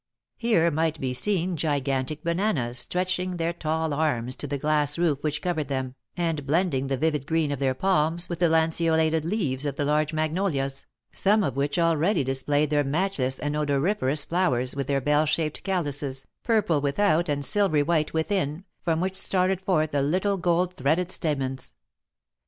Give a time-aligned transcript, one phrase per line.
[0.37, 5.43] Here might be seen gigantic bananas stretching their tall arms to the glass roof which
[5.43, 9.75] covered them, and blending the vivid green of their palms with the lanceolated leaves of
[9.75, 15.01] the large magnolias, some of which already displayed their matchless and odoriferous flowers with their
[15.01, 20.37] bell shaped calices, purple without and silvery white within, from which started forth the little
[20.37, 21.75] gold threaded stamens.